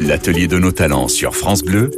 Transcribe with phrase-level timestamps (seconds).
[0.00, 1.90] L'atelier de nos talents sur France Bleu,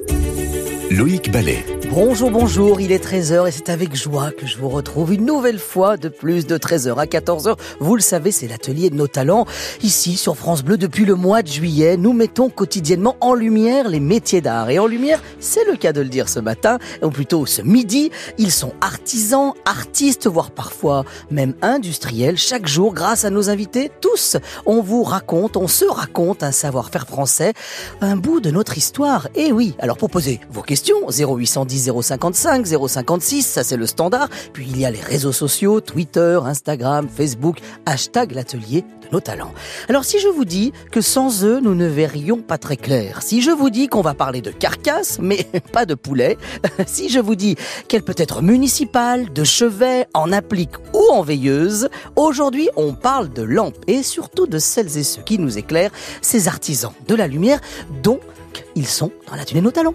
[0.90, 1.64] Loïc Ballet.
[1.90, 5.58] Bonjour, bonjour, il est 13h et c'est avec joie que je vous retrouve une nouvelle
[5.58, 7.56] fois de plus de 13h à 14h.
[7.80, 9.46] Vous le savez, c'est l'atelier de nos talents.
[9.82, 13.98] Ici, sur France Bleu, depuis le mois de juillet, nous mettons quotidiennement en lumière les
[13.98, 14.70] métiers d'art.
[14.70, 18.10] Et en lumière, c'est le cas de le dire ce matin, ou plutôt ce midi.
[18.38, 22.36] Ils sont artisans, artistes, voire parfois même industriels.
[22.36, 27.06] Chaque jour, grâce à nos invités, tous, on vous raconte, on se raconte un savoir-faire
[27.06, 27.54] français,
[28.00, 29.28] un bout de notre histoire.
[29.34, 34.28] Et oui, alors pour poser vos questions, 0810 055, 056, ça c'est le standard.
[34.52, 39.52] Puis il y a les réseaux sociaux, Twitter, Instagram, Facebook, hashtag l'atelier de nos talents.
[39.88, 43.42] Alors si je vous dis que sans eux, nous ne verrions pas très clair, si
[43.42, 46.36] je vous dis qu'on va parler de carcasse, mais pas de poulet,
[46.86, 47.56] si je vous dis
[47.88, 53.42] qu'elle peut être municipale, de chevet, en applique ou en veilleuse, aujourd'hui on parle de
[53.42, 57.60] lampes et surtout de celles et ceux qui nous éclairent, ces artisans de la lumière
[58.02, 58.20] dont
[58.74, 59.94] ils sont dans l'atelier de nos talents.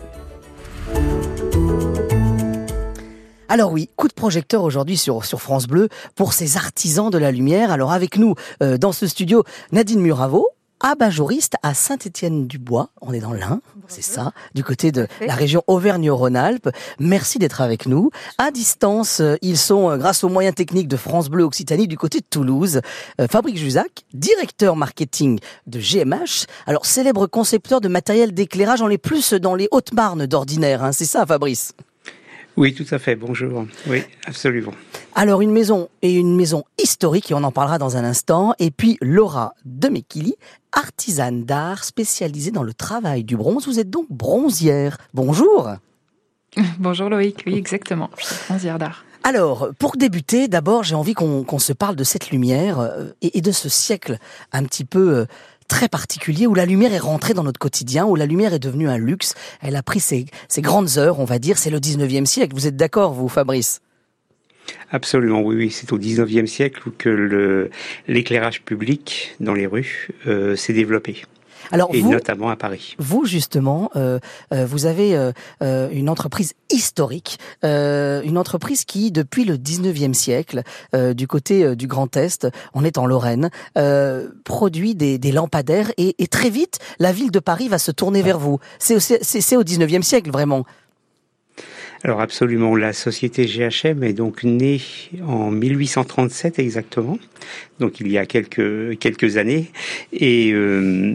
[3.51, 7.69] Alors oui, coup de projecteur aujourd'hui sur, France Bleu pour ces artisans de la lumière.
[7.69, 10.47] Alors avec nous euh, dans ce studio, Nadine Muravo,
[10.83, 12.89] abat-jouriste à Saint-Étienne-du-Bois.
[13.01, 16.69] On est dans l'Ain, c'est ça, du côté de la région Auvergne-Rhône-Alpes.
[16.99, 18.11] Merci d'être avec nous.
[18.37, 21.97] À distance, euh, ils sont, euh, grâce aux moyens techniques de France Bleu Occitanie, du
[21.97, 22.81] côté de Toulouse.
[23.29, 26.45] Fabrice Juzac, directeur marketing de GMH.
[26.65, 31.05] Alors, célèbre concepteur de matériel d'éclairage, on est plus dans les Hautes-Marnes d'ordinaire, hein, c'est
[31.05, 31.73] ça Fabrice?
[32.57, 33.15] Oui, tout à fait.
[33.15, 33.65] Bonjour.
[33.87, 34.73] Oui, absolument.
[35.15, 38.53] Alors, une maison et une maison historique, et on en parlera dans un instant.
[38.59, 40.35] Et puis, Laura Demekili,
[40.71, 43.67] artisane d'art spécialisée dans le travail du bronze.
[43.67, 44.97] Vous êtes donc bronzière.
[45.13, 45.69] Bonjour.
[46.79, 48.09] Bonjour Loïc, oui, exactement.
[48.17, 49.05] Je suis bronzière d'art.
[49.23, 53.41] Alors, pour débuter, d'abord, j'ai envie qu'on se parle de cette lumière euh, et, et,
[53.41, 54.17] de ce siècle
[54.51, 55.25] un petit peu euh,
[55.71, 58.89] très particulier où la lumière est rentrée dans notre quotidien, où la lumière est devenue
[58.89, 59.35] un luxe.
[59.61, 60.25] Elle a pris ses,
[60.57, 61.57] grandes heures, on va dire.
[61.57, 62.53] C'est le 19e siècle.
[62.53, 63.79] Vous êtes d'accord, vous, Fabrice?
[64.91, 65.71] Absolument, oui, oui.
[65.71, 67.69] C'est au 19e siècle que
[68.09, 71.23] l'éclairage public dans les rues euh, s'est développé.
[71.71, 72.95] Alors et notamment à Paris.
[72.99, 74.19] Vous justement, euh,
[74.53, 80.13] euh, vous avez euh, euh une entreprise historique, euh, une entreprise qui depuis le 19e
[80.13, 83.49] siècle, du côté du Grand Est, on est en Lorraine,
[84.43, 88.21] produit des, des lampadaires et, et, très vite la ville de Paris va se tourner
[88.21, 88.59] vers vous.
[88.79, 90.65] C'est au 19e siècle vraiment.
[92.03, 94.81] Alors absolument, la société GHM est donc née
[95.23, 97.19] en 1837 exactement,
[97.79, 99.71] donc il y a quelques quelques années,
[100.11, 101.13] et euh,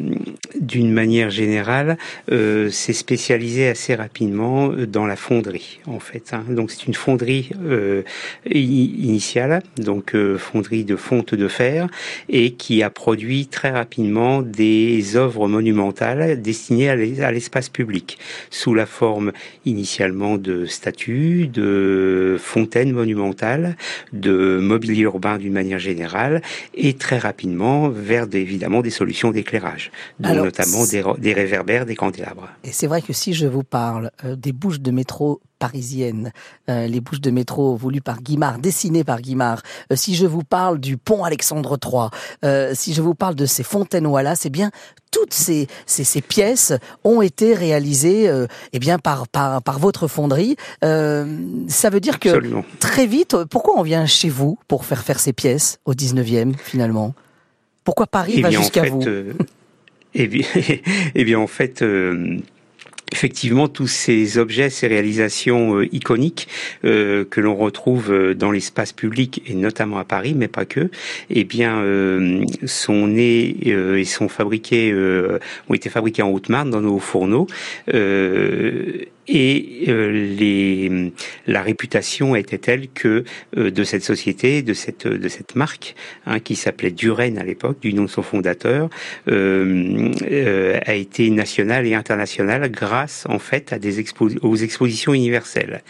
[0.60, 1.98] d'une manière générale,
[2.30, 6.32] euh, s'est spécialisée assez rapidement dans la fonderie en fait.
[6.32, 6.44] Hein.
[6.50, 8.02] Donc c'est une fonderie euh,
[8.48, 11.88] initiale, donc euh, fonderie de fonte de fer,
[12.28, 18.18] et qui a produit très rapidement des œuvres monumentales destinées à l'espace public
[18.50, 19.32] sous la forme
[19.64, 23.76] initialement de statues, de fontaines monumentales,
[24.12, 26.42] de mobilier urbain d'une manière générale,
[26.74, 32.48] et très rapidement vers évidemment des solutions d'éclairage, notamment des, des, réverbères, des candélabres.
[32.64, 36.32] Et c'est vrai que si je vous parle euh, des bouches de métro parisiennes,
[36.68, 39.62] euh, les bouches de métro voulues par Guimard, dessinées par Guimard,
[39.92, 42.08] euh, si je vous parle du pont Alexandre III,
[42.44, 44.70] euh, si je vous parle de ces fontaines voilà, c'est bien
[45.10, 48.30] toutes ces, ces, ces, pièces ont été réalisées
[48.72, 50.56] eh bien par, par, par votre fonderie.
[50.82, 55.32] ça veut dire que très vite, pourquoi on vient chez vous pour faire faire ces
[55.32, 57.14] pièces au 19e finalement?
[57.82, 59.00] Pourquoi Paris eh va jusqu'à vous?
[60.14, 60.46] eh, bien,
[61.14, 61.82] eh bien, en fait,
[63.12, 66.48] effectivement tous ces objets, ces réalisations euh, iconiques
[66.84, 70.90] euh, que l'on retrouve euh, dans l'espace public et notamment à Paris, mais pas que,
[71.30, 71.82] eh bien
[72.66, 74.94] sont nés et sont fabriqués,
[75.68, 77.46] ont été fabriqués en Haute-Marne dans nos fourneaux
[79.28, 81.12] et les,
[81.46, 83.24] la réputation était telle que
[83.56, 85.94] de cette société, de cette marque,
[86.26, 88.88] hein, qui s'appelait Duren à l'époque, du nom de son fondateur,
[89.26, 92.95] a été nationale et internationale grâce
[93.28, 95.82] en fait à des expo aux expositions universelles.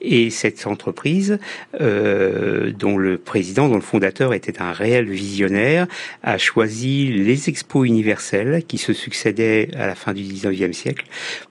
[0.00, 1.38] Et cette entreprise,
[1.78, 5.86] dont le président, dont le fondateur était un réel visionnaire,
[6.22, 11.06] a choisi les expos universelles qui se succédaient à la fin du 19e siècle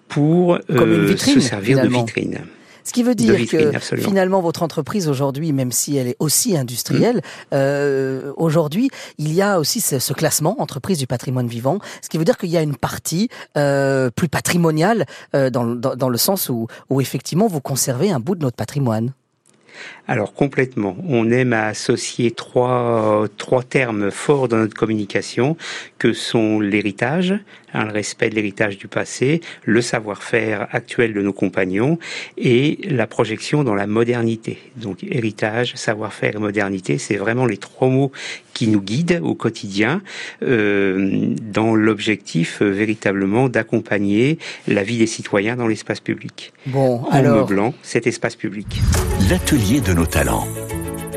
[0.08, 2.40] pour euh, se servir de vitrine.
[2.84, 7.18] Ce qui veut dire que finalement votre entreprise aujourd'hui, même si elle est aussi industrielle,
[7.18, 7.22] mmh.
[7.54, 11.80] euh, aujourd'hui il y a aussi ce, ce, classement entreprise du patrimoine vivant.
[12.02, 15.06] Ce qui veut dire qu'il y a une partie euh, plus patrimoniale
[15.36, 18.58] euh, dans, dans, dans, le sens où, où effectivement vous conservez un bout de notre
[18.58, 19.14] patrimoine.
[20.08, 20.98] Alors complètement.
[21.08, 25.56] On aime associer trois, trois termes forts dans notre communication
[26.00, 27.36] que sont l'héritage,
[27.74, 31.98] hein, le respect de l'héritage du passé, le savoir-faire actuel de nos compagnons
[32.38, 34.58] et la projection dans la modernité.
[34.76, 38.12] Donc héritage, savoir-faire et modernité, c'est vraiment les trois mots
[38.54, 40.02] qui nous guident au quotidien
[40.44, 46.54] euh, dans l'objectif euh, véritablement d'accompagner la vie des citoyens dans l'espace public.
[46.66, 47.38] Bon, en alors...
[47.38, 48.82] meublant cet espace public.
[49.32, 50.46] L'atelier de nos talents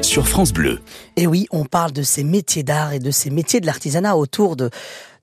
[0.01, 0.79] sur France Bleu.
[1.17, 4.55] Et oui, on parle de ces métiers d'art et de ces métiers de l'artisanat autour
[4.55, 4.71] de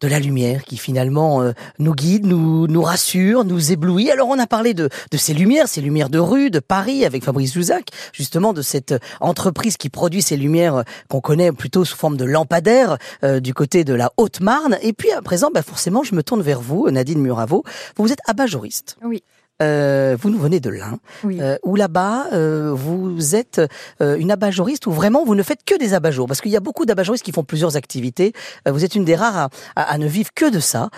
[0.02, 4.12] de la lumière qui finalement euh, nous guide, nous nous rassure, nous éblouit.
[4.12, 7.24] Alors on a parlé de, de ces lumières, ces lumières de rue, de Paris, avec
[7.24, 11.96] Fabrice Luzac, justement de cette entreprise qui produit ces lumières euh, qu'on connaît plutôt sous
[11.96, 14.78] forme de lampadaires euh, du côté de la Haute-Marne.
[14.82, 17.64] Et puis à présent, bah forcément, je me tourne vers vous, Nadine Muravo.
[17.96, 18.98] Vous êtes abat-jouriste.
[19.02, 19.24] Oui.
[19.62, 21.40] Euh, vous nous venez de l'Ain, oui.
[21.40, 23.62] euh, où là-bas, euh, vous êtes
[24.00, 26.86] une abat-jouriste où vraiment vous ne faites que des abat-jours, parce qu'il y a beaucoup
[26.86, 28.34] d'abat-jouristes qui font plusieurs activités.
[28.66, 30.90] vous êtes une des rares à, à, à, ne vivre que de ça.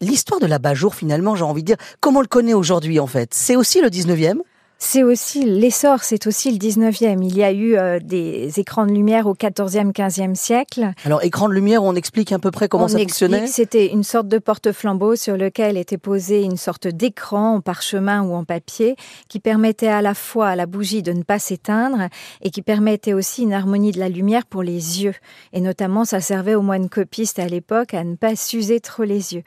[0.00, 3.32] L'histoire de l'abat-jour, finalement, j'ai envie de dire, comment on le connaît aujourd'hui, en fait?
[3.32, 4.40] C'est aussi le 19e
[4.78, 7.22] c'est aussi l'essor, c'est aussi le 19e.
[7.22, 10.92] Il y a eu euh, des écrans de lumière au 14e, 15e siècle.
[11.04, 14.02] Alors, écran de lumière, on explique à peu près comment on ça fonctionnait C'était une
[14.02, 18.96] sorte de porte-flambeau sur lequel était posé une sorte d'écran en parchemin ou en papier
[19.28, 22.08] qui permettait à la fois à la bougie de ne pas s'éteindre
[22.42, 25.14] et qui permettait aussi une harmonie de la lumière pour les yeux.
[25.52, 29.34] Et notamment, ça servait aux moines copistes à l'époque à ne pas s'user trop les
[29.34, 29.44] yeux.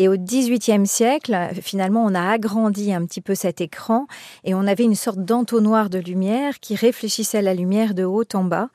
[0.00, 4.06] Et au XVIIIe siècle, finalement, on a agrandi un petit peu cet écran
[4.44, 8.44] et on avait une sorte d'entonnoir de lumière qui réfléchissait la lumière de haut en
[8.44, 8.70] bas.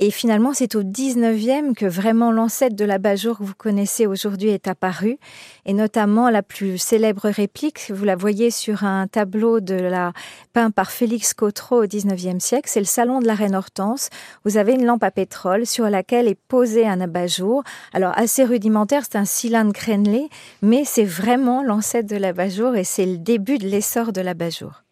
[0.00, 4.68] Et finalement, c'est au 19e que vraiment l'ancêtre de l'abat-jour que vous connaissez aujourd'hui est
[4.68, 5.18] apparu.
[5.66, 10.12] Et notamment, la plus célèbre réplique, vous la voyez sur un tableau de la
[10.52, 14.08] peint par Félix Cotreau au 19e siècle, c'est le salon de la reine Hortense.
[14.44, 17.64] Vous avez une lampe à pétrole sur laquelle est posé un abat-jour.
[17.92, 20.28] Alors, assez rudimentaire, c'est un cylindre crénelé,
[20.62, 24.84] mais c'est vraiment l'ancêtre de l'abat-jour et c'est le début de l'essor de l'abat-jour.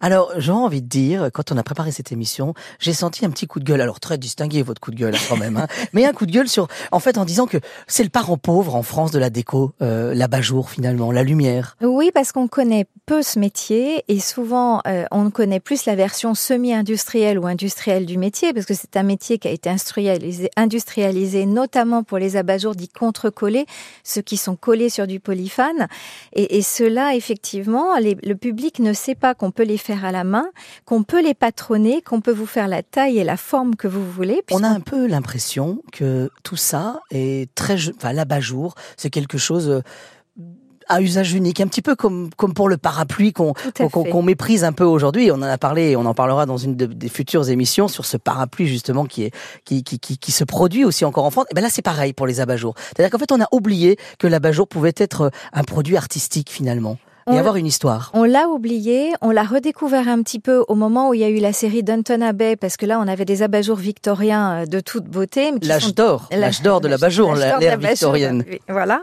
[0.00, 3.46] Alors, j'ai envie de dire, quand on a préparé cette émission, j'ai senti un petit
[3.46, 3.80] coup de gueule.
[3.80, 6.32] Alors, très distingué votre coup de gueule hein, quand même, hein, mais un coup de
[6.32, 9.30] gueule sur, en fait, en disant que c'est le parent pauvre en France de la
[9.30, 11.76] déco, euh, l'abat-jour finalement, la lumière.
[11.80, 16.34] Oui, parce qu'on connaît peu ce métier et souvent euh, on connaît plus la version
[16.34, 21.46] semi-industrielle ou industrielle du métier, parce que c'est un métier qui a été industrialisé, industrialisé
[21.46, 23.66] notamment pour les abat-jours dits contre-collés,
[24.04, 25.88] ceux qui sont collés sur du polyphane.
[26.34, 30.12] Et, et ceux-là, effectivement, les, le public ne sait pas qu'on peut les faire à
[30.12, 30.46] la main,
[30.84, 34.08] qu'on peut les patronner, qu'on peut vous faire la taille et la forme que vous
[34.10, 34.42] voulez.
[34.50, 39.82] On a un peu l'impression que tout ça est très, enfin, l'abat-jour, c'est quelque chose
[40.90, 44.64] à usage unique, un petit peu comme comme pour le parapluie qu'on qu'on qu méprise
[44.64, 45.30] un peu aujourd'hui.
[45.30, 48.16] On en a parlé, on en parlera dans une de, des futures émissions sur ce
[48.16, 49.30] parapluie justement qui est
[49.64, 51.46] qui qui qui, qui se produit aussi encore en France.
[51.50, 52.74] Et ben là c'est pareil pour les abat-jours.
[52.76, 56.98] C'est-à-dire qu'en fait on a oublié que l'abat-jour pouvait être un produit artistique finalement
[57.32, 58.10] et avoir une histoire.
[58.14, 61.28] On l'a oublié, on l'a redécouvert un petit peu au moment où il y a
[61.28, 65.04] eu la série Downton Abbey, parce que là, on avait des abat-jours victoriens de toute
[65.04, 65.52] beauté.
[65.62, 68.44] L'âge d'or, l'âge d'or de l'abat-jour, l'ère victorienne.
[68.68, 69.02] Voilà.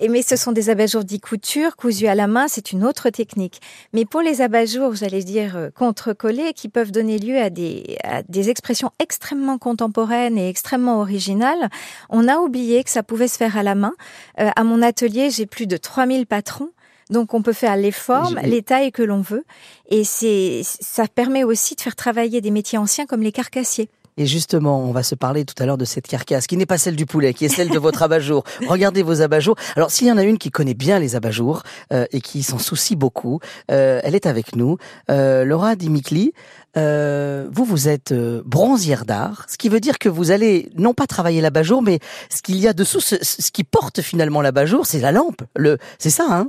[0.00, 3.10] Et mais ce sont des abat-jours dits couture, cousus à la main, c'est une autre
[3.10, 3.60] technique.
[3.92, 8.48] Mais pour les abat-jours, j'allais dire contre-collés, qui peuvent donner lieu à des, à des
[8.48, 11.68] expressions extrêmement contemporaines et extrêmement originales,
[12.10, 13.94] on a oublié que ça pouvait se faire à la main.
[14.40, 16.70] Euh, à mon atelier, j'ai plus de 3000 patrons.
[17.10, 19.44] Donc on peut faire les formes, les tailles que l'on veut.
[19.88, 23.88] Et c'est, ça permet aussi de faire travailler des métiers anciens comme les carcassiers.
[24.18, 26.76] Et justement, on va se parler tout à l'heure de cette carcasse, qui n'est pas
[26.76, 28.42] celle du poulet, qui est celle de votre abat-jour.
[28.66, 29.54] Regardez vos abat-jours.
[29.76, 31.62] Alors, s'il y en a une qui connaît bien les abat-jours
[31.92, 33.38] euh, et qui s'en soucie beaucoup,
[33.70, 34.76] euh, elle est avec nous.
[35.08, 36.32] Euh, Laura Dimikli,
[36.76, 41.06] euh, vous, vous êtes bronzière d'art, ce qui veut dire que vous allez non pas
[41.06, 44.98] travailler l'abat-jour, mais ce qu'il y a dessous, ce, ce qui porte finalement l'abat-jour, c'est
[44.98, 45.42] la lampe.
[45.54, 46.48] Le, c'est ça, hein?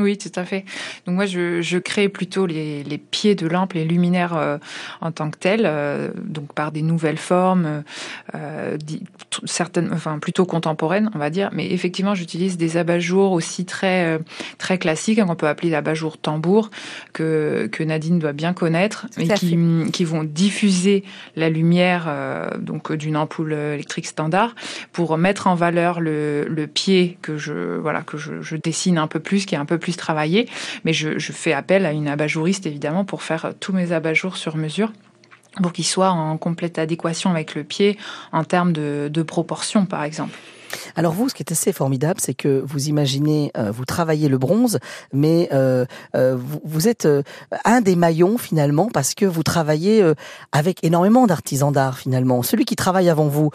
[0.00, 0.64] Oui, tout à fait.
[1.06, 4.58] Donc moi, je, je crée plutôt les, les, pieds de lampe, les luminaires euh,
[5.00, 7.82] en tant que tels, euh, donc par des nouvelles formes,
[8.34, 8.76] euh,
[9.44, 11.50] certaines, enfin plutôt contemporaines, on va dire.
[11.52, 14.18] Mais effectivement, j'utilise des abat-jours aussi très
[14.58, 16.70] très classiques, hein, qu'on peut appeler l'abat-jour tambour,
[17.12, 19.58] que que Nadine doit bien connaître, et qui
[19.92, 21.04] qui vont diffuser
[21.36, 22.12] la lumière
[22.58, 24.54] donc d'une ampoule électrique standard
[24.92, 29.06] pour mettre en valeur le, le pied que je voilà que je, je dessine un
[29.06, 30.48] peu plus, qui est un peu plus travailler,
[30.84, 34.92] mais je, fais appel à une abat-jouriste évidemment pour faire tous mes abat-jours sur mesure
[35.62, 37.98] pour qu'ils soient en complète adéquation avec le pied
[38.32, 40.36] en termes de, de proportion, par exemple.
[40.96, 44.38] Alors vous, ce qui est assez formidable, c'est que vous imaginez, euh, vous travaillez le
[44.38, 44.78] bronze,
[45.12, 47.08] mais euh, euh, vous, êtes
[47.64, 50.04] un des maillons finalement parce que vous travaillez
[50.52, 52.42] avec énormément d'artisans d'art finalement.
[52.42, 53.50] Celui qui travaille avant vous,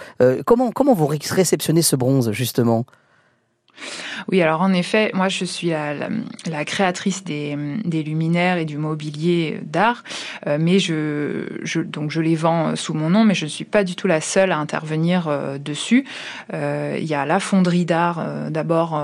[0.45, 2.85] comment comment vous réceptionnez ce bronze justement?
[4.31, 7.55] Oui, alors en effet, moi je suis la, créatrice des,
[8.03, 10.03] luminaires et du mobilier d'art,
[10.47, 13.83] euh, mais je, donc je les vends sous mon nom, mais je ne suis pas
[13.83, 16.05] du tout la seule à intervenir euh, dessus.
[16.53, 19.01] Euh, il y a la fonderie d'art d'abord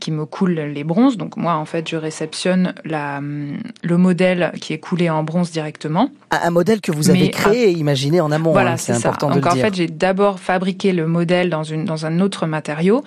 [0.00, 4.72] qui me coule les bronzes, donc moi en fait je réceptionne la, le modèle qui
[4.72, 6.10] est coulé en bronze directement.
[6.30, 8.52] Un modèle que vous avez créé et imaginé en amont.
[8.52, 12.06] Voilà, hein, c'est important donc, en fait j'ai d'abord fabriqué le modèle dans, une, dans
[12.06, 13.04] un autre matériau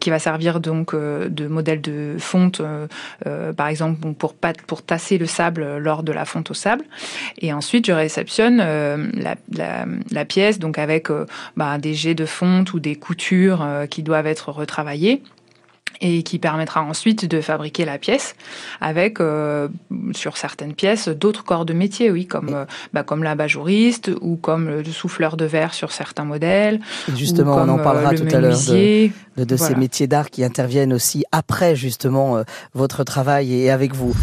[0.00, 2.86] qui va servir donc euh, de modèles de fonte, euh,
[3.26, 4.34] euh, par exemple pour
[4.66, 6.84] pour tasser le sable lors de la fonte au sable.
[7.38, 11.08] Et ensuite, je réceptionne la, pièce donc avec
[11.56, 15.22] bah, des jets de fonte ou des coutures qui doivent être retravaillées
[16.00, 18.34] et qui permettra ensuite de fabriquer la pièce
[18.80, 19.68] avec euh,
[20.12, 24.68] sur certaines pièces d'autres corps de métier oui comme euh, bah, comme l'abajouriste ou comme
[24.68, 26.80] le souffleur de verre sur certains modèles.
[27.14, 30.92] Justement on en parlera euh, tout à l'heure de, de, ces métiers d'art qui interviennent
[30.92, 32.42] aussi après justement
[32.74, 34.14] votre travail et avec vous.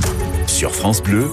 [0.48, 1.28] Sur France Bleu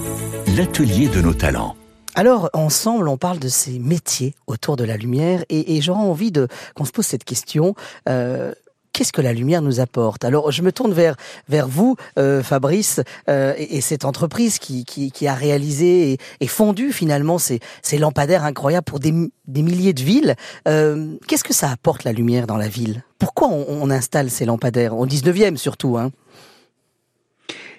[0.57, 1.75] l'atelier de nos talents.
[2.15, 6.31] Alors, ensemble, on parle de ces métiers autour de la lumière, et, et j'aurais envie
[6.31, 7.73] de qu'on se pose cette question.
[8.09, 8.53] Euh,
[8.93, 10.25] qu'est-ce que la lumière nous apporte?
[10.25, 11.15] Alors, je me tourne vers
[11.49, 17.37] vers vous, euh, Fabrice, euh, et, cette entreprise qui, qui, a réalisé et, fondu finalement
[17.37, 19.13] ces, ces lampadaires incroyables pour des,
[19.47, 20.35] des milliers de villes.
[20.67, 23.03] Euh, qu'est-ce que ça apporte la lumière dans la ville?
[23.19, 24.97] Pourquoi on, on, installe ces lampadaires?
[24.97, 26.11] Au 19e surtout hein.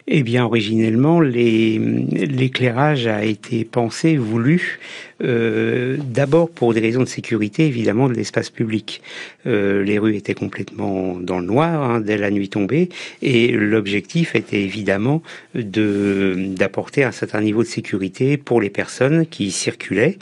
[0.08, 4.80] Eh bien, originellement, l'éclairage a été pensé, voulu,
[5.22, 9.02] euh, d'abord pour des raisons de sécurité, évidemment, de l'espace public.
[9.46, 12.88] Euh, les rues étaient complètement dans le noir hein, dès la nuit tombée,
[13.22, 15.22] et l'objectif était évidemment
[15.54, 20.18] de d'apporter un certain niveau de sécurité pour les personnes qui circulaient,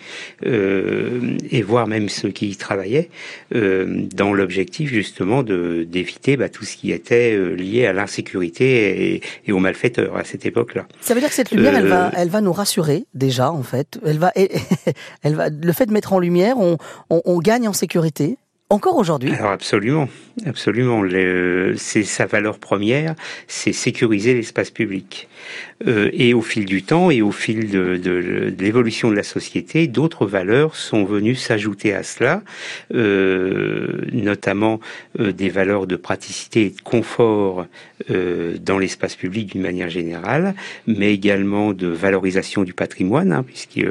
[0.47, 3.11] euh, et voire même ceux qui y travaillaient,
[3.55, 9.15] euh, dans l'objectif justement de d'éviter bah, tout ce qui était euh, lié à l'insécurité
[9.15, 10.87] et, et au malfaiteurs à cette époque-là.
[11.01, 13.99] Ça veut dire que cette lumière, elle va, elle va nous rassurer déjà en fait.
[14.05, 14.33] Elle va,
[15.23, 16.77] elle va, le fait de mettre en lumière, on,
[17.11, 18.37] on gagne en sécurité.
[18.73, 20.09] Encore aujourd'hui Alors absolument,
[20.47, 21.03] absolument.
[21.77, 23.17] C'est sa valeur première,
[23.49, 25.29] c'est sécuriser l'espace public.
[25.87, 30.27] Euh, et au fil du temps et au fil de, l'évolution de la société, d'autres
[30.27, 32.43] valeurs sont venues s'ajouter à cela,
[32.95, 34.81] euh, notamment
[35.19, 37.67] euh, des valeurs de praticité et de confort
[38.09, 40.55] dans l'espace public d'une manière générale,
[40.87, 43.87] mais également de valorisation du patrimoine, hein, puisque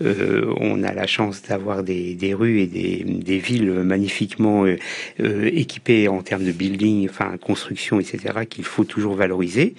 [0.00, 6.44] on a la chance d'avoir des, rues et des, villes magnifiques euh, équipés en termes
[6.44, 9.74] de building, enfin construction, etc., qu'il faut toujours valoriser.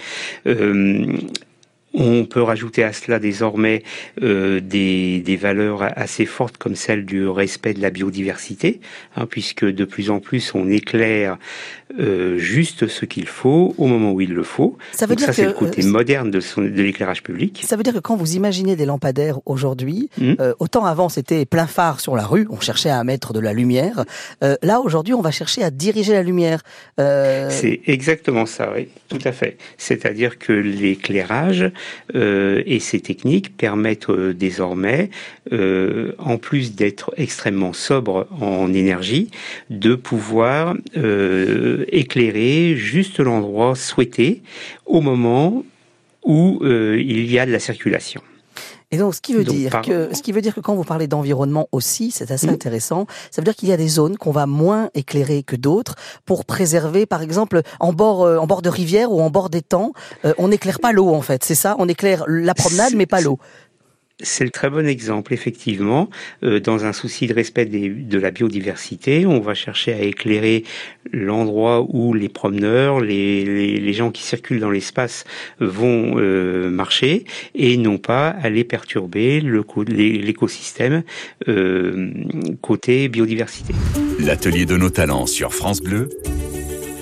[1.93, 3.83] On peut rajouter à cela désormais
[4.21, 8.81] euh, des, des, valeurs assez fortes comme celle du respect de la biodiversité,
[9.15, 11.37] hein, puisque de plus en plus on éclaire
[11.99, 14.77] euh, juste ce qu'il faut au moment où il le faut.
[14.93, 17.61] Ça veut dire ça, c'est le côté euh, moderne de, de l'éclairage public.
[17.65, 20.33] Ça veut dire que quand vous imaginez des lampadaires aujourd'hui, hmm.
[20.39, 23.53] euh, autant avant c'était plein phare sur la rue, on cherchait à mettre de la
[23.53, 24.05] lumière.
[24.43, 26.63] Euh, là aujourd'hui, on va chercher à diriger la lumière.
[26.97, 29.57] C'est exactement ça, oui, tout à fait.
[29.77, 31.71] C'est-à-dire que l'éclairage
[32.13, 35.09] et ces techniques permettent euh, désormais,
[35.51, 39.29] euh, en plus d'être extrêmement sobre en énergie,
[39.69, 40.75] de pouvoir
[41.91, 44.41] éclairer juste l'endroit souhaité
[44.85, 45.63] au moment
[46.23, 48.21] où il y a de la circulation.
[48.93, 51.07] Et donc, ce qui veut dire que, ce qui veut dire que quand vous parlez
[51.07, 53.07] d'environnement aussi, c'est assez intéressant.
[53.31, 55.95] Ça veut dire qu'il y a des zones qu'on va moins éclairer que d'autres
[56.25, 59.93] pour préserver, par exemple, en bord, euh, en bord de rivière ou en bord d'étang,
[60.25, 61.43] euh, on n'éclaire pas l'eau en fait.
[61.43, 63.39] C'est ça, on éclaire la promenade mais pas l'eau.
[64.23, 66.09] C'est le très bon exemple, effectivement.
[66.43, 70.63] Euh, dans un souci de respect de la biodiversité, on va chercher à éclairer
[71.11, 75.25] l'endroit où les promeneurs, les, gens qui circulent dans l'espace
[75.59, 81.03] vont euh, marcher et non pas aller perturber l'écosystème
[81.47, 82.11] euh,
[82.61, 83.73] côté biodiversité.
[84.19, 86.09] L'atelier de nos talents sur France Bleu,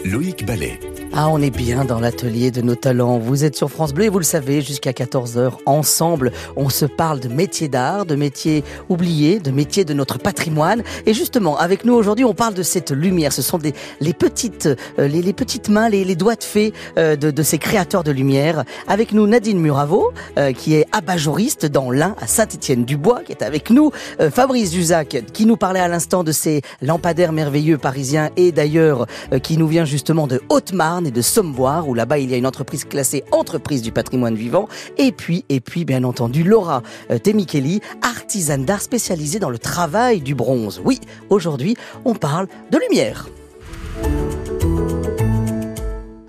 [0.03, 0.79] Loïc Ballet.
[1.13, 3.17] Ah, on est bien dans l'atelier de nos talents.
[3.17, 7.19] Vous êtes sur France Bleu et vous le savez, jusqu'à 14h, ensemble, on se parle
[7.19, 10.83] de métiers d'art, de métiers oubliés, de métiers de notre patrimoine.
[11.05, 13.33] Et justement, avec nous aujourd'hui, on parle de cette lumière.
[13.33, 13.59] Ce sont
[13.99, 18.05] les petites, euh, les, petites mains, les, les doigts de fée euh, de, ces créateurs
[18.05, 18.63] de lumière.
[18.87, 23.69] Avec nous, Nadine Muravo, euh, qui est abat-jouriste dans l'Ain à Saint-Étienne-du-Bois, qui est avec
[23.69, 23.91] nous.
[24.33, 29.07] Fabrice Duzac, qui nous parlait à l'instant de ces lampadaires merveilleux parisiens et d'ailleurs,
[29.43, 32.47] qui nous vient justement de Haute-Marne et de Somboire, où là-bas il y a une
[32.47, 34.67] entreprise classée entreprise du patrimoine vivant.
[34.97, 40.21] Et puis, et puis, bien entendu, Laura euh, Temikeli, artisane d'art spécialisée dans le travail
[40.21, 40.81] du bronze.
[40.83, 43.27] Oui, aujourd'hui, on parle de lumière.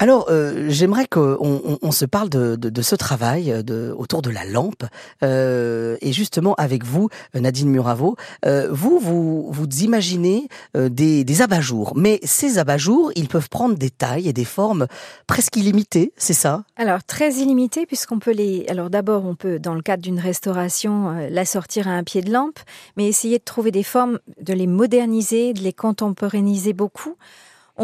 [0.03, 4.45] Alors, euh, j'aimerais qu'on on, on, se parle de, ce travail euh, autour de la
[4.45, 4.83] lampe.
[5.23, 11.93] Euh, et justement, avec vous, Nadine Muravo, euh, vous, vous, vous imaginez des, des abat-jours.
[11.95, 14.89] Mais ces abat-jours, ils peuvent prendre des tailles et des formes
[15.29, 16.65] presque illimitées, c'est ça?
[16.77, 18.67] Alors, très illimitées, puisqu'on peut les...
[18.69, 22.33] Alors d'abord, on peut, dans le cadre d'une restauration, la sortir à un pied de
[22.33, 22.59] lampe,
[22.97, 27.15] mais essayer de trouver des formes, de les moderniser, de les contemporanéiser beaucoup.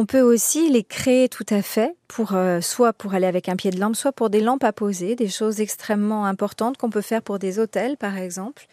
[0.00, 3.56] On peut aussi les créer tout à fait pour euh, soit pour aller avec un
[3.56, 7.00] pied de lampe, soit pour des lampes à poser, des choses extrêmement importantes qu'on peut
[7.00, 8.68] faire pour des hôtels par exemple.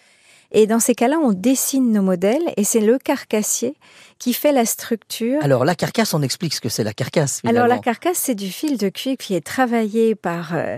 [0.52, 3.76] Et dans ces cas-là, on dessine nos modèles et c'est le carcassier
[4.20, 5.44] qui fait la structure.
[5.44, 7.42] Alors la carcasse, on explique ce que c'est la carcasse.
[7.42, 7.66] Finalement.
[7.66, 10.78] Alors la carcasse, c'est du fil de cuivre qui est travaillé par euh,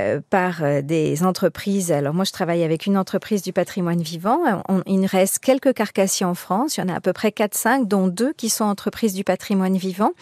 [0.00, 1.92] euh, par euh, des entreprises.
[1.92, 4.40] Alors moi, je travaille avec une entreprise du patrimoine vivant.
[4.68, 6.76] On, il reste quelques carcassiers en France.
[6.76, 9.76] Il y en a à peu près 4-5, dont deux qui sont entreprises du patrimoine
[9.76, 10.12] vivant.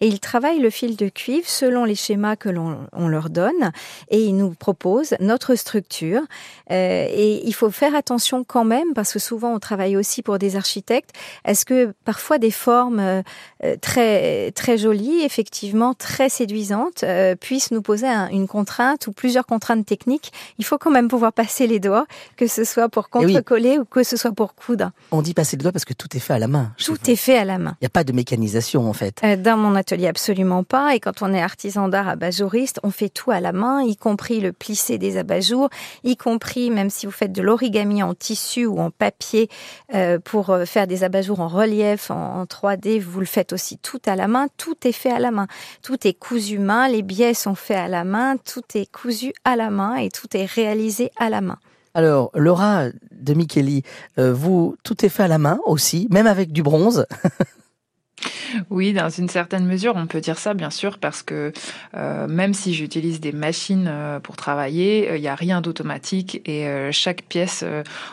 [0.00, 3.72] Et ils travaillent le fil de cuivre selon les schémas que l'on on leur donne
[4.08, 6.22] et ils nous proposent notre structure.
[6.70, 10.38] Euh, et il faut faire attention quand même parce que souvent on travaille aussi pour
[10.38, 11.10] des architectes.
[11.44, 13.22] Est-ce que parfois des formes euh,
[13.80, 19.46] très très jolies, effectivement très séduisantes, euh, puissent nous poser un, une contrainte ou plusieurs
[19.46, 22.04] contraintes techniques Il faut quand même pouvoir passer les doigts,
[22.36, 23.78] que ce soit pour contrecoller oui.
[23.78, 24.90] ou que ce soit pour coudre.
[25.10, 26.74] On dit passer les doigts parce que tout est fait à la main.
[26.84, 27.76] Tout est fait à la main.
[27.80, 29.22] Il n'y a pas de mécanisation en fait.
[29.24, 30.94] Euh, dans mon atelier, absolument pas.
[30.94, 34.40] Et quand on est artisan d'art abat-jouriste, on fait tout à la main, y compris
[34.40, 35.70] le plissé des abat-jours,
[36.04, 39.48] y compris même si vous faites de l'origami en tissu ou en papier
[39.94, 44.16] euh, pour faire des abat-jours en relief en 3D, vous le faites aussi tout à
[44.16, 45.46] la main, tout est fait à la main.
[45.82, 49.56] Tout est cousu main, les biais sont faits à la main, tout est cousu à
[49.56, 51.58] la main et tout est réalisé à la main.
[51.94, 53.82] Alors, Laura de Micheli,
[54.18, 57.06] euh, vous, tout est fait à la main aussi, même avec du bronze
[58.70, 61.52] Oui, dans une certaine mesure, on peut dire ça, bien sûr, parce que
[61.96, 66.40] euh, même si j'utilise des machines euh, pour travailler, il euh, n'y a rien d'automatique
[66.46, 67.64] et chaque pièce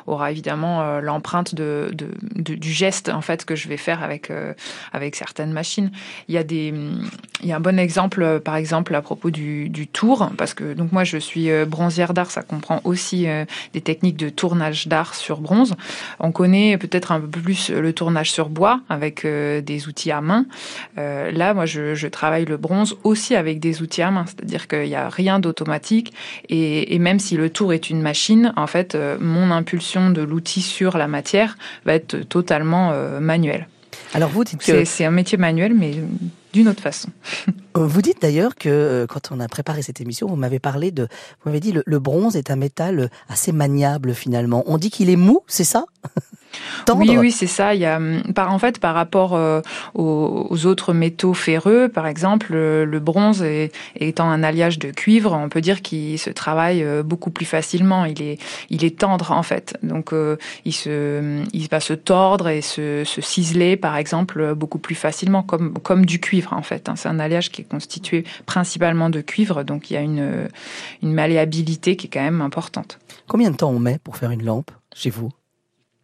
[0.08, 1.92] aura évidemment l'empreinte de,
[2.36, 4.32] du geste en fait que je vais faire avec
[4.94, 5.92] avec certaines machines.
[6.28, 6.74] Il y a des,
[7.42, 10.74] il y a un bon exemple, par exemple à propos du, du tour, parce que
[10.74, 13.28] donc moi je suis bronzière d'art, ça comprend aussi
[13.74, 15.76] des techniques de tournage d'art sur bronze.
[16.20, 20.46] On connaît peut-être un peu plus le tournage sur bois avec des outils à main.
[20.98, 24.68] Euh, là, moi, je, je, travaille le bronze aussi avec des outils à main, c'est-à-dire
[24.68, 26.14] qu'il n'y a rien d'automatique.
[26.48, 30.22] Et, et, même si le tour est une machine, en fait, euh, mon impulsion de
[30.22, 33.68] l'outil sur la matière va être totalement euh, manuelle.
[34.14, 35.94] Alors vous dites que c'est un métier manuel, mais
[36.54, 37.10] d'une autre façon.
[37.76, 41.50] Vous dites d'ailleurs que quand on a préparé cette émission, vous m'avez parlé de, vous
[41.50, 44.64] m'avez dit le, le bronze est un métal assez maniable finalement.
[44.66, 45.86] On dit qu'il est mou, c'est ça?
[46.86, 47.02] Tendre.
[47.02, 47.76] Oui, oui, c'est ça.
[47.76, 48.00] Il y a,
[48.34, 49.62] par, en fait, par rapport euh,
[49.94, 54.92] aux, aux, autres métaux ferreux, par exemple, le, le bronze est, étant un alliage de
[54.92, 58.06] cuivre, on peut dire qu'il se travaille euh, beaucoup plus facilement.
[58.06, 62.48] Il est, il est tendre en fait, donc euh, il se, il va se tordre
[62.50, 66.90] et se, se ciseler, par exemple, beaucoup plus facilement, comme, comme du cuivre en fait.
[66.90, 66.96] Hein.
[66.96, 70.48] C'est un alliage qui est constitué principalement de cuivre, donc il y a une,
[71.04, 73.00] une malléabilité qui est quand même importante.
[73.28, 75.32] Combien de temps on met pour faire une lampe chez vous?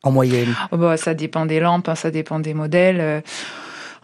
[0.05, 0.55] En moyenne?
[0.71, 3.01] Oh bah, Ça dépend des lampes, hein, ça dépend des modèles.
[3.01, 3.21] Euh,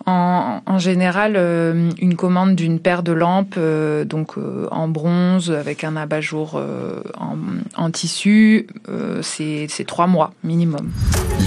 [0.06, 5.52] en, en, général, euh, une commande d'une paire de lampes, euh, donc euh, en bronze
[5.52, 7.38] avec un abat-jour euh, en,
[7.76, 10.92] en, tissu, euh, c'est trois mois minimum.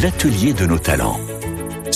[0.02, 1.18] L'atelier de nos talents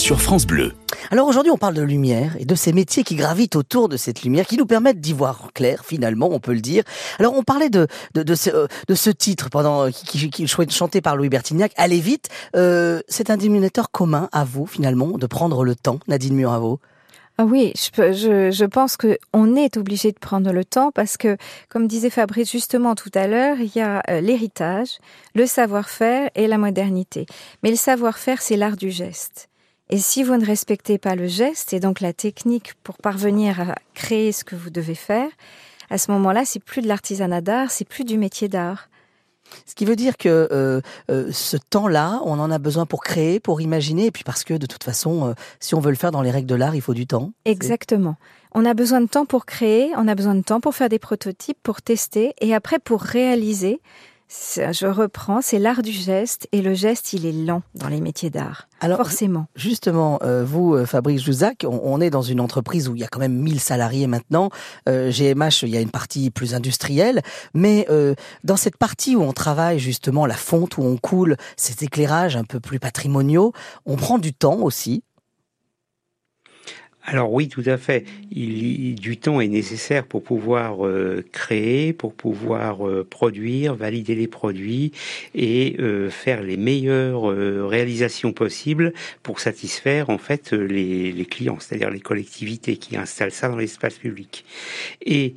[0.09, 0.73] sur France Bleu.
[1.11, 4.23] Alors aujourd'hui, on parle de lumière et de ces métiers qui gravitent autour de cette
[4.23, 6.83] lumière, qui nous permettent d'y voir clair, finalement, on peut le dire.
[7.19, 8.49] Alors on parlait de de, de, ce,
[8.89, 12.31] de ce titre pendant qui, qui, qui chanté par Louis Bertignac, Allez vite.
[12.57, 16.81] Euh, c'est un dénominateur commun à vous, finalement, de prendre le temps, Nadine Muravo.
[17.37, 21.19] Ah oui, je, je, je pense que on est obligé de prendre le temps parce
[21.19, 21.37] que,
[21.69, 25.01] comme disait Fabrice justement tout à l'heure, il y a euh, l'héritage,
[25.35, 27.27] le savoir-faire et la modernité.
[27.63, 29.51] Mais le savoir-faire, c'est l'art du geste.
[29.91, 33.75] Et si vous ne respectez pas le geste et donc la technique pour parvenir à
[33.95, 35.31] créer ce que vous devez faire,
[35.91, 38.89] à ce moment-là, c'est plus de l'artisanat d'art, c'est plus du métier d'art.
[39.65, 43.41] Ce qui veut dire que euh, euh, ce temps-là, on en a besoin pour créer,
[43.41, 46.11] pour imaginer, et puis parce que de toute façon, euh, si on veut le faire
[46.11, 47.33] dans les règles de l'art, il faut du temps.
[47.47, 48.17] Exactement.
[48.53, 50.99] On a besoin de temps pour créer, on a besoin de temps pour faire des
[50.99, 53.81] prototypes, pour tester, et après pour réaliser
[54.29, 58.31] je reprends, c'est l'art du geste et le geste, il est lent dans les métiers
[58.31, 58.69] d'art.
[58.81, 59.47] Alors, forcément.
[59.57, 63.09] Justement, euh, vous, euh, Fabrice Jouzac, on, est dans une entreprise où il y a
[63.09, 64.51] quand même 1000 salariés maintenant.
[64.89, 67.23] Euh, GMH, il y a une partie plus industrielle,
[67.55, 67.87] mais
[68.45, 72.45] dans cette partie où on travaille justement la fonte, où on coule ces éclairages un
[72.45, 73.53] peu plus patrimoniaux,
[73.87, 75.03] on prend du temps aussi
[77.11, 78.05] alors oui, tout à fait.
[78.31, 84.93] Du temps est nécessaire pour pouvoir euh, créer, pour pouvoir euh, produire, valider les produits
[85.35, 87.29] et euh, faire les meilleures
[87.67, 88.93] réalisations possibles
[89.23, 93.95] pour satisfaire en fait les, les clients, c'est-à-dire les collectivités qui installent ça dans l'espace
[93.95, 94.45] public.
[95.01, 95.33] Et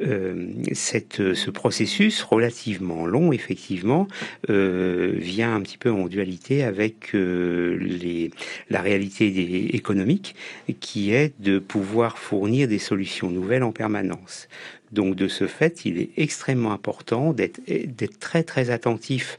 [0.00, 4.08] euh, cette, ce processus relativement long, effectivement,
[4.50, 8.30] euh, vient un petit peu en dualité avec euh, les,
[8.70, 10.34] la réalité des, économique,
[10.80, 14.48] qui est de pouvoir fournir des solutions nouvelles en permanence.
[14.92, 19.38] Donc, de ce fait, il est extrêmement important d'être très très attentif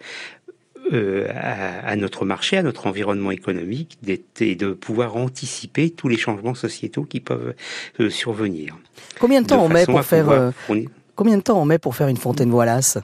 [0.94, 3.98] euh, à, notre marché, à notre environnement économique,
[4.40, 7.56] et de pouvoir anticiper tous les changements sociétaux qui peuvent
[8.00, 8.78] euh, survenir.
[9.20, 10.52] Combien de temps on met pour faire euh,
[11.16, 13.00] Combien de temps on met pour faire une fontaine Wallace?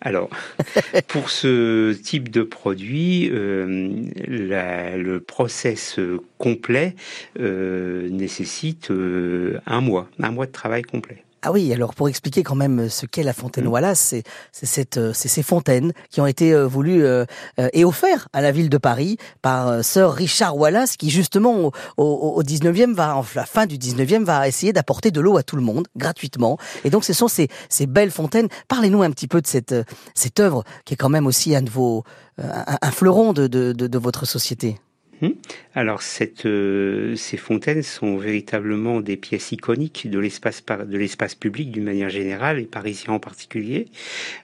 [0.00, 0.28] Alors,
[1.08, 5.98] pour ce type de produit, le process
[6.38, 6.94] complet
[7.36, 11.24] nécessite un mois, un mois de travail complet.
[11.46, 13.68] Ah oui, alors pour expliquer quand même ce qu'est la fontaine mm.
[13.68, 17.26] Wallace, c'est c'est euh, ces fontaines qui ont été euh, voulues euh,
[17.74, 22.42] et offertes à la ville de Paris par Sir Richard Wallace, qui justement au, au,
[22.42, 25.62] 19e va, en la fin du 19e, va essayer d'apporter de l'eau à tout le
[25.62, 26.56] monde gratuitement.
[26.84, 28.48] Et donc ce sont ces, ces belles fontaines.
[28.68, 29.74] Parlez-nous un petit peu de cette
[30.14, 32.04] cette œuvre qui est quand même aussi un de vos
[32.38, 34.78] un, fleuron de, de, de votre société.
[35.20, 35.30] Hmm.
[35.74, 41.84] Alors cette, euh, ces fontaines sont véritablement des pièces iconiques de l'espace de public d'une
[41.84, 43.86] manière générale et parisien en particulier.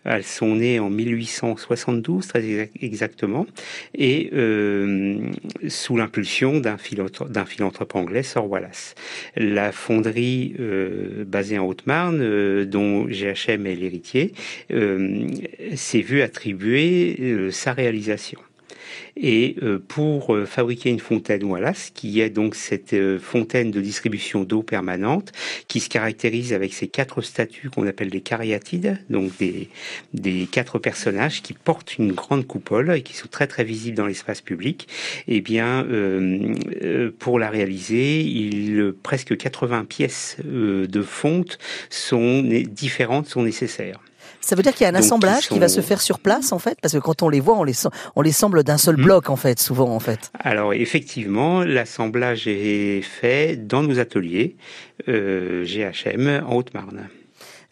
[0.04, 3.46] Elles sont nées en 1872 très exactement
[3.94, 5.18] et euh,
[5.68, 8.94] sous l'impulsion d'un philanthrope, anglais, Sir Wallace.
[9.36, 14.32] La fonderie euh, basée en Haute-Marne, dont GHM est l'héritier,
[15.74, 18.38] s'est vue attribuer sa réalisation.
[19.16, 23.80] Et euh, pour euh, fabriquer une fontaine Wallace, qui est donc cette euh, fontaine de
[23.80, 25.32] distribution d'eau permanente,
[25.68, 29.68] qui se caractérise avec ces quatre statues qu'on appelle des cariatides, donc des,
[30.14, 34.06] des quatre personnages qui portent une grande coupole et qui sont très très visibles dans
[34.06, 34.88] l'espace public,
[35.28, 35.86] eh bien,
[37.18, 41.58] pour la réaliser, il, presque 80 pièces de fonte
[41.90, 44.00] sont différentes sont nécessaires.
[44.40, 46.58] Ça veut dire qu'il y a un assemblage qui va se faire sur place en
[46.58, 47.74] fait, parce que quand on les voit, on les
[48.16, 49.04] on les semble d'un seul hmm.
[49.04, 50.30] bloc en fait, souvent en fait.
[50.40, 54.56] Alors effectivement, l'assemblage est fait dans nos ateliers
[55.08, 57.08] euh, GHM en Haute-Marne.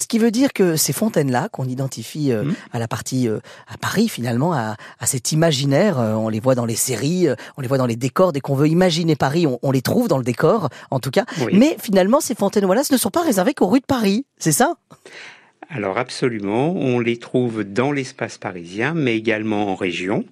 [0.00, 2.54] Ce qui veut dire que ces fontaines-là, qu'on identifie euh, hmm.
[2.72, 6.54] à la partie euh, à Paris finalement, à, à cet imaginaire, euh, on les voit
[6.54, 7.26] dans les séries,
[7.56, 8.32] on les voit dans les décors.
[8.32, 11.24] Dès qu'on veut imaginer Paris, on, on, les trouve dans le décor, en tout cas.
[11.52, 14.52] Mais finalement, ces fontaines voilà, ce ne sont pas réservées qu'aux rues de Paris, c'est
[14.52, 14.74] ça?
[15.70, 20.24] Alors absolument, on les trouve dans l'espace parisien, mais également en région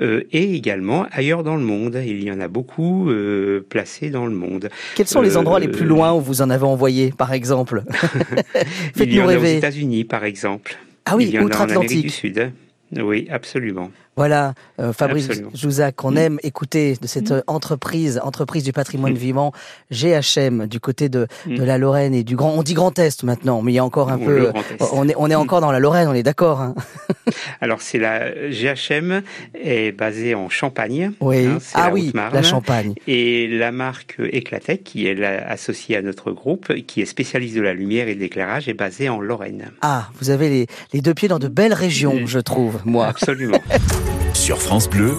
[0.00, 2.00] euh, et également ailleurs dans le monde.
[2.06, 4.70] Il y en a beaucoup euh, placés dans le monde.
[4.94, 7.82] Quels sont les endroits les plus loin où vous en avez envoyé, par exemple
[9.20, 10.76] en a aux États-Unis, par exemple.
[11.04, 12.52] Ah oui, Il y en a en Amérique du Sud.
[12.96, 13.90] Oui, absolument.
[14.16, 16.18] Voilà, euh, Fabrice Jouzac, qu'on mm.
[16.18, 17.42] aime écouter de cette mm.
[17.46, 19.16] entreprise, entreprise du patrimoine mm.
[19.16, 19.52] vivant,
[19.90, 23.60] GHM, du côté de, de la Lorraine et du Grand, on dit Grand Est maintenant,
[23.60, 24.52] mais il y a encore un peu,
[24.92, 26.62] on est, on est encore dans la Lorraine, on est d'accord.
[26.62, 26.74] Hein
[27.60, 29.22] Alors c'est la GHM
[29.54, 31.12] est basée en Champagne.
[31.20, 32.94] Oui, hein, ah oui, la Champagne.
[33.06, 37.74] Et la marque Eclatec, qui est associée à notre groupe, qui est spécialiste de la
[37.74, 39.72] lumière et de l'éclairage, est basée en Lorraine.
[39.82, 43.06] Ah, vous avez les, les deux pieds dans de belles régions, je trouve, moi.
[43.06, 43.60] Absolument.
[44.34, 45.14] Sur France Bleu,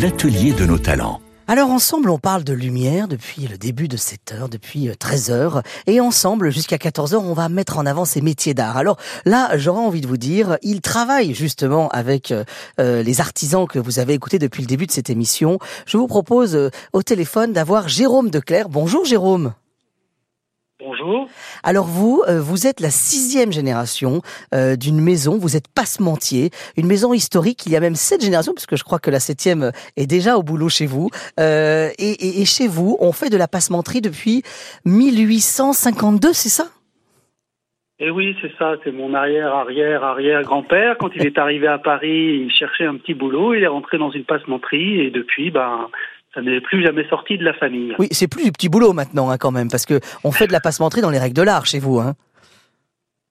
[0.00, 1.20] l'atelier de nos talents.
[1.48, 5.34] Alors ensemble, on parle de lumière depuis le début de cette heure, depuis 13 euh,
[5.34, 5.62] heures.
[5.86, 8.76] Et ensemble, jusqu'à 14 heures, on va mettre en avant ces métiers d'art.
[8.76, 12.44] Alors là, j'aurais envie de vous dire, il travaille justement avec euh,
[12.80, 15.58] euh, les artisans que vous avez écoutés depuis le début de cette émission.
[15.84, 18.68] Je vous propose au téléphone d'avoir Jérôme Declerc.
[18.70, 19.52] Bonjour Jérôme.
[20.84, 21.28] Bonjour.
[21.62, 24.20] Alors vous, euh, vous êtes la sixième génération
[24.52, 28.52] euh, d'une maison, vous êtes passementier, une maison historique, il y a même sept générations,
[28.52, 31.08] puisque je crois que la septième est déjà au boulot chez vous.
[31.38, 34.42] Euh, et, et, chez vous, on fait de la passementerie depuis
[34.84, 36.64] 1852, c'est ça?
[38.00, 40.96] Et eh oui, c'est ça, c'est mon arrière, arrière, arrière grand-père.
[40.98, 44.10] Quand il est arrivé à Paris, il cherchait un petit boulot, il est rentré dans
[44.10, 45.88] une passementerie et depuis, ben,
[46.34, 47.94] ça n'est plus jamais sorti de la famille.
[47.98, 50.52] Oui, c'est plus du petit boulot maintenant hein, quand même, parce que on fait de
[50.52, 51.98] la passementerie dans les règles de l'art chez vous.
[51.98, 52.14] Hein.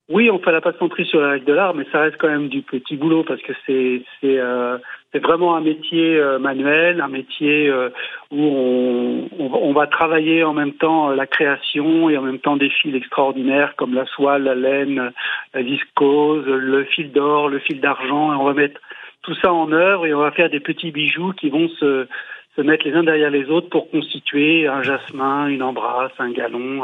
[0.10, 2.50] Oui, on fait la passementerie sur les règles de l'art, mais ça reste quand même
[2.50, 4.78] du petit boulot parce que c'est c'est euh,
[5.14, 7.90] vraiment un métier euh, manuel, un métier euh,
[8.30, 12.70] où on, on, va travailler en même temps la création et en même temps des
[12.70, 15.14] fils extraordinaires comme la soie, la laine,
[15.54, 18.82] la viscose, le fil d'or, le fil d'argent, et on va mettre
[19.22, 22.08] tout ça en œuvre et on va faire des petits bijoux qui vont se
[22.56, 26.82] se mettre les uns derrière les autres pour constituer un jasmin, une embrasse, un galon,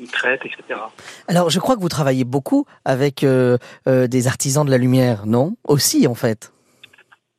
[0.00, 0.80] une crête, etc.
[1.28, 5.26] Alors, je crois que vous travaillez beaucoup avec euh, euh, des artisans de la lumière,
[5.26, 5.56] non?
[5.64, 6.52] Aussi, en fait.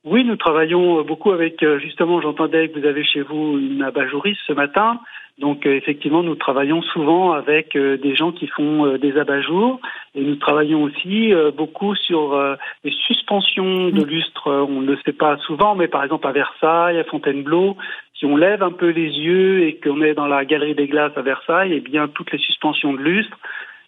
[0.03, 4.39] Oui, nous travaillons beaucoup avec, euh, justement, j'entendais que vous avez chez vous une abajouriste
[4.47, 4.99] ce matin.
[5.39, 9.79] Donc euh, effectivement, nous travaillons souvent avec euh, des gens qui font euh, des abat-jours
[10.15, 12.35] et nous travaillons aussi beaucoup sur
[12.83, 14.47] les suspensions de lustres.
[14.47, 17.77] On ne le sait pas souvent, mais par exemple à Versailles, à Fontainebleau,
[18.17, 21.15] si on lève un peu les yeux et qu'on est dans la galerie des glaces
[21.15, 23.37] à Versailles, eh bien toutes les suspensions de lustres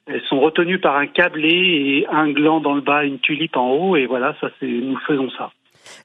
[0.06, 3.70] elles sont retenues par un câblé et un gland dans le bas, une tulipe en
[3.70, 5.52] haut, et voilà, ça c'est, nous faisons ça.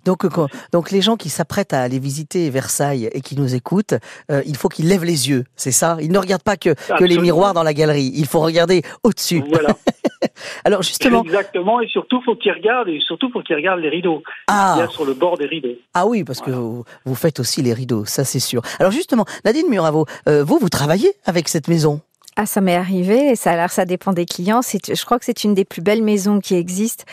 [0.04, 3.94] Donc, euh, donc les gens qui s'apprêtent à aller visiter Versailles et qui nous écoutent,
[4.30, 5.96] euh, il faut qu'ils lèvent les yeux, c'est ça?
[6.00, 9.42] Ils ne regardent pas que, que les miroirs dans la galerie, il faut regarder au-dessus.
[9.48, 9.76] Voilà.
[10.64, 11.22] Alors justement.
[11.22, 14.22] Exactement, et surtout faut qu'ils regardent, et surtout faut qu'ils regardent les rideaux.
[14.48, 14.74] Ah.
[14.76, 15.76] Il y a sur le bord des rideaux.
[15.94, 18.62] Ah oui, parce que vous, faites aussi les rideaux, ça c'est sûr.
[18.78, 22.00] Alors justement, Nadine Muravo, euh, vous, vous travaillez avec cette maison?
[22.36, 23.36] Ah, ça m'est arrivé.
[23.36, 24.60] Ça, alors, ça dépend des clients.
[24.62, 27.04] Je crois que c'est une des plus belles maisons qui existent.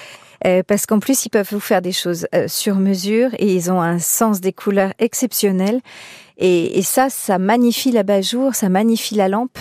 [0.46, 3.72] Euh, parce qu'en plus, ils peuvent vous faire des choses euh, sur mesure et ils
[3.72, 5.82] ont un sens des couleurs exceptionnel.
[6.38, 9.60] Et, et ça, ça magnifie l'abat-jour, ça magnifie la lampe.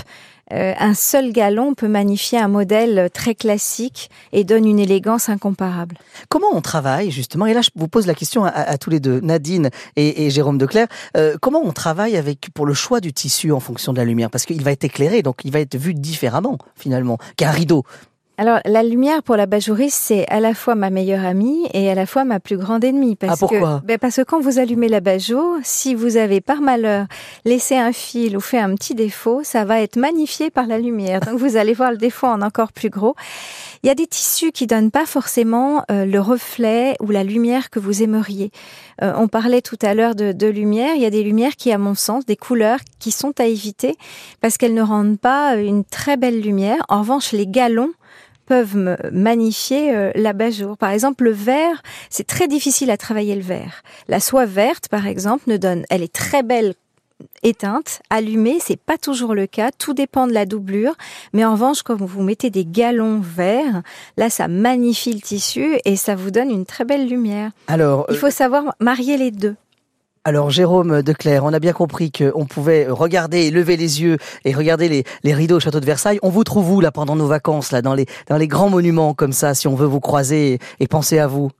[0.52, 5.96] Euh, un seul galon peut magnifier un modèle très classique et donne une élégance incomparable.
[6.28, 7.46] Comment on travaille justement?
[7.46, 10.58] Et là, je vous pose la question à, tous les deux, Nadine et, et Jérôme
[10.58, 10.88] Declerc.
[11.16, 14.30] Euh, comment on travaille avec pour le choix du tissu en fonction de la lumière?
[14.30, 17.84] Parce qu'il va être éclairé, donc il va être vu différemment finalement qu'un rideau.
[18.40, 21.94] Alors, la lumière pour la bajouriste, c'est à la fois ma meilleure amie et à
[21.94, 23.14] la fois ma plus grande ennemie.
[23.14, 23.80] Parce ah, pourquoi?
[23.80, 27.04] que, ben Parce que quand vous allumez la bajour, si vous avez par malheur
[27.44, 31.20] laissé un fil ou fait un petit défaut, ça va être magnifié par la lumière.
[31.20, 33.14] Donc, vous allez voir le défaut en encore plus gros.
[33.82, 37.68] Il y a des tissus qui donnent pas forcément euh, le reflet ou la lumière
[37.68, 38.52] que vous aimeriez.
[39.02, 40.94] Euh, on parlait tout à l'heure de, de lumière.
[40.96, 43.98] Il y a des lumières qui, à mon sens, des couleurs qui sont à éviter
[44.40, 46.82] parce qu'elles ne rendent pas une très belle lumière.
[46.88, 47.92] En revanche, les galons
[48.50, 50.76] peuvent magnifier euh, l'abat-jour.
[50.76, 53.84] Par exemple, le vert, c'est très difficile à travailler le vert.
[54.08, 56.74] La soie verte, par exemple, ne donne, elle est très belle
[57.44, 60.94] éteinte, allumée, c'est pas toujours le cas, tout dépend de la doublure,
[61.32, 63.82] mais en revanche quand vous mettez des galons verts,
[64.16, 67.52] là ça magnifie le tissu et ça vous donne une très belle lumière.
[67.68, 69.54] Alors, il faut euh, savoir marier les deux.
[70.22, 75.02] Alors Jérôme Declerc, on a bien compris qu'on pouvait regarder, lever les yeux et regarder
[75.24, 76.18] les, rideaux au château de Versailles.
[76.22, 78.06] On vous trouve où là pendant nos vacances, là dans les,
[78.46, 81.50] grands monuments comme ça, si on veut vous croiser et, penser à vous?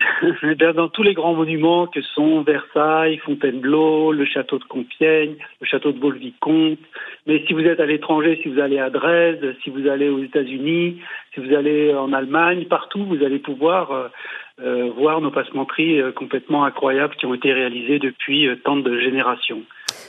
[0.74, 5.92] Dans tous les grands monuments que sont Versailles, Fontainebleau, le château de Compiègne, le château
[5.92, 6.78] de Veau-le-Vicomte.
[7.26, 10.22] Mais si vous êtes à l'étranger, si vous allez à Dresde, si vous allez aux
[10.22, 11.00] États-Unis,
[11.34, 14.10] si vous allez en Allemagne, partout, vous allez pouvoir
[14.60, 18.76] euh, euh, voir nos passementeries euh, complètement incroyables qui ont été réalisées depuis euh, tant
[18.76, 19.62] de générations.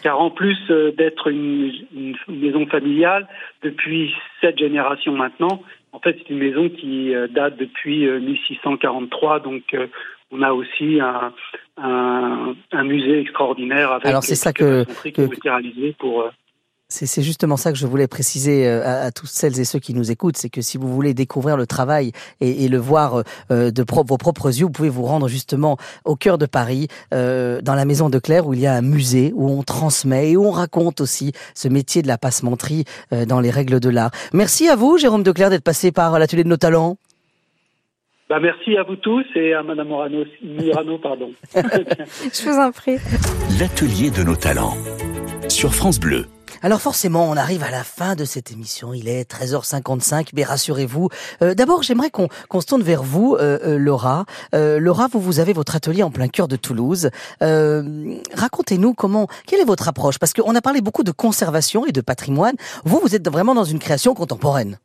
[0.03, 0.57] Car en plus
[0.97, 3.27] d'être une, une, maison familiale,
[3.63, 9.63] depuis sept générations maintenant, en fait c'est une maison qui date depuis 1643, donc
[10.31, 11.33] on a aussi un,
[11.77, 16.29] un, un musée extraordinaire avec Alors c'est ça que, qui ont été pour
[16.89, 19.93] c'est justement ça que je voulais préciser euh, à, à, toutes celles et ceux qui
[19.93, 23.71] nous écoutent, c'est que si vous voulez découvrir le travail et, et le voir euh,
[23.71, 27.75] de vos propres yeux, vous pouvez vous rendre justement au cœur de Paris, euh, dans
[27.75, 30.45] la maison de Claire, où il y a un musée où on transmet et où
[30.45, 34.11] on raconte aussi ce métier de la passementerie euh, dans les règles de l'art.
[34.33, 36.97] Merci à vous, Jérôme Declerc, d'être passé par l'atelier de nos talents.
[38.29, 41.31] Bah merci à vous tous et à Madame Murano, Murano pardon.
[41.55, 42.97] je vous en prie.
[43.57, 44.75] L'atelier de nos talents
[45.47, 46.25] sur France Bleu.
[46.61, 48.93] Alors forcément, on arrive à la fin de cette émission.
[48.93, 51.09] Il est 13h55, mais rassurez-vous.
[51.41, 54.25] Euh, D'abord, j'aimerais qu'on qu'on se tourne vers vous, euh, euh, Laura.
[54.55, 57.09] Euh, Laura, vous, vous avez votre atelier en plein cœur de Toulouse.
[57.41, 60.19] Euh, Racontez-nous comment, quelle est votre approche?
[60.19, 62.55] Parce qu'on a parlé beaucoup de conservation et de patrimoine.
[62.85, 64.77] Vous, vous êtes vraiment dans une création contemporaine.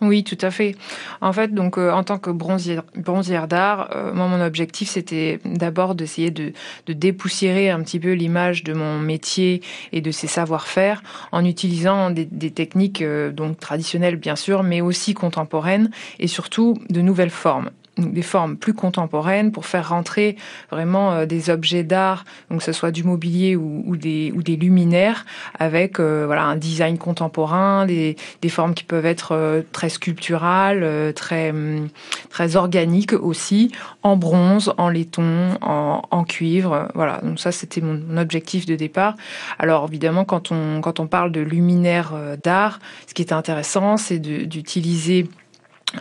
[0.00, 0.74] Oui, tout à fait.
[1.20, 5.94] En fait, donc euh, en tant que bronzière, d'art, euh, moi mon objectif c'était d'abord
[5.94, 6.52] d'essayer de,
[6.86, 12.26] dépoussiérer un petit peu l'image de mon métier et de ses savoir-faire en utilisant des,
[12.26, 17.70] des techniques euh, donc traditionnelles bien sûr, mais aussi contemporaines et surtout de nouvelles formes
[17.98, 20.36] des formes plus contemporaines pour faire rentrer
[20.70, 25.24] vraiment euh, des objets d'art, donc que ce soit du mobilier ou, des, luminaires,
[25.58, 28.16] avec euh, voilà un design contemporain, des,
[28.48, 31.88] formes qui peuvent être euh, très sculpturales, très hum,
[32.30, 36.88] très organiques aussi, en bronze, en laiton, en, cuivre.
[36.94, 39.16] Voilà, donc ça c'était mon, objectif de départ.
[39.58, 44.18] Alors évidemment quand on quand on parle de luminaires d'art, ce qui est intéressant, c'est
[44.18, 45.28] d'utiliser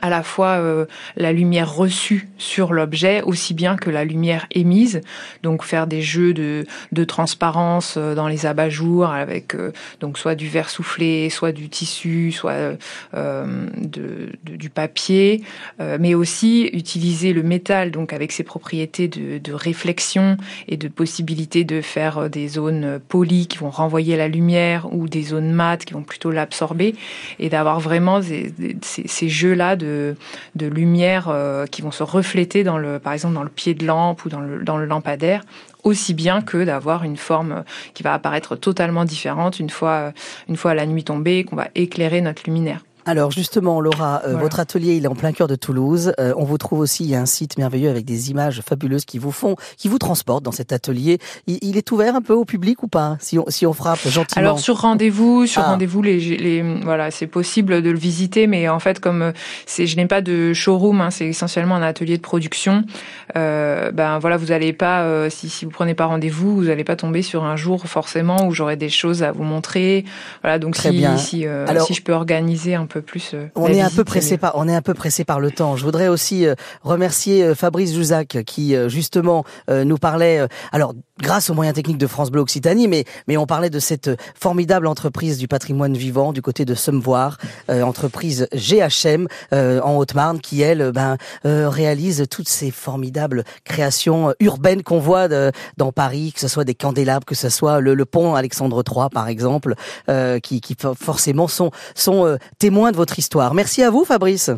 [0.01, 5.01] à la fois euh, la lumière reçue sur l'objet aussi bien que la lumière émise.
[5.43, 10.35] Donc faire des jeux de, de transparence euh, dans les abat-jours avec euh, donc soit
[10.35, 12.77] du verre soufflé soit du tissu soit
[13.13, 15.43] euh, de, de, du papier.
[15.79, 20.87] Euh, mais aussi utiliser le métal donc avec ses propriétés de, de réflexion et de
[20.87, 25.85] possibilité de faire des zones polies qui vont renvoyer la lumière ou des zones mates
[25.85, 26.95] qui vont plutôt l'absorber.
[27.39, 30.15] Et d'avoir vraiment ces, ces, ces jeux là de,
[30.55, 33.85] de lumière euh, qui vont se refléter dans le, par exemple dans le pied de
[33.85, 35.43] lampe ou dans le, dans le lampadaire
[35.83, 40.13] aussi bien que d'avoir une forme qui va apparaître totalement différente une fois,
[40.49, 42.81] une fois la nuit tombée qu'on va éclairer notre luminaire.
[43.05, 44.39] Alors justement, Laura, euh, voilà.
[44.39, 46.13] votre atelier il est en plein cœur de Toulouse.
[46.19, 49.05] Euh, on vous trouve aussi il y a un site merveilleux avec des images fabuleuses
[49.05, 51.19] qui vous font, qui vous transportent dans cet atelier.
[51.47, 54.07] Il, il est ouvert un peu au public ou pas Si on si on frappe
[54.07, 54.41] gentiment.
[54.41, 55.71] Alors sur rendez-vous, sur ah.
[55.71, 59.33] rendez-vous, les, les voilà, c'est possible de le visiter, mais en fait comme
[59.65, 62.83] c'est, je n'ai pas de showroom, hein, c'est essentiellement un atelier de production.
[63.35, 66.83] Euh, ben voilà, vous allez pas, euh, si si vous prenez pas rendez-vous, vous n'allez
[66.83, 70.05] pas tomber sur un jour forcément où j'aurai des choses à vous montrer.
[70.41, 71.17] Voilà, donc Très si bien.
[71.17, 73.31] si, euh, Alors, si je peux organiser un peu peu plus.
[73.33, 75.75] Euh, on est un peu pressé par, on est un peu pressé par le temps.
[75.75, 80.47] Je voudrais aussi euh, remercier euh, Fabrice Jouzac qui justement nous parlait.
[80.71, 84.87] alors grâce aux moyens techniques de France Bleu Occitanie, mais on parlait de cette formidable
[84.87, 87.37] entreprise du patrimoine vivant du côté de Sommevoir,
[87.69, 95.27] entreprise GHM en Haute-Marne qui elle ben réalise toutes ces formidables créations urbaines qu'on voit
[95.77, 99.27] dans Paris, que ce soit des candélabres, que ce soit le, pont Alexandre III par
[99.27, 99.75] exemple,
[100.43, 101.71] qui, qui forcément sont
[102.59, 103.53] témoins de votre histoire.
[103.53, 104.51] Merci à vous, Fabrice.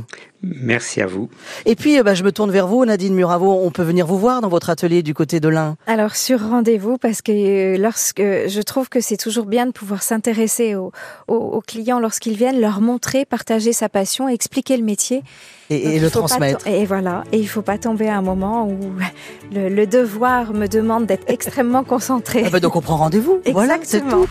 [0.43, 1.29] Merci à vous.
[1.65, 3.59] Et puis, bah, je me tourne vers vous, Nadine Muravo.
[3.63, 5.77] On peut venir vous voir dans votre atelier du côté de l'Ain.
[5.87, 10.03] Alors, sur rendez-vous, parce que euh, lorsque je trouve que c'est toujours bien de pouvoir
[10.03, 10.91] s'intéresser aux,
[11.27, 15.23] aux, aux, clients lorsqu'ils viennent, leur montrer, partager sa passion, expliquer le métier.
[15.69, 16.67] Et, et le transmettre.
[16.67, 17.23] Et voilà.
[17.31, 18.77] Et il faut pas tomber à un moment où
[19.53, 22.43] le, le devoir me demande d'être extrêmement concentré.
[22.45, 23.41] Ah bah donc on prend rendez-vous.
[23.51, 24.27] Voilà, c'est tout.